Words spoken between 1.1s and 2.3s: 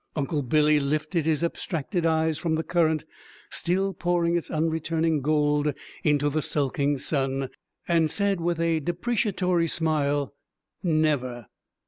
his abstracted